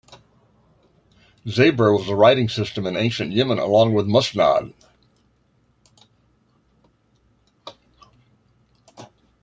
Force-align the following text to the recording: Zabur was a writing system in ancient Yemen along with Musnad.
Zabur 1.45 1.95
was 1.95 2.09
a 2.09 2.15
writing 2.15 2.49
system 2.49 2.87
in 2.87 2.97
ancient 2.97 3.33
Yemen 3.33 3.59
along 3.59 3.93
with 3.93 4.07
Musnad. 4.07 4.73